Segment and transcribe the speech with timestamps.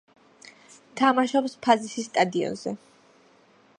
[1.01, 2.75] თამაშობს „ფაზისის“ სტადიონზე.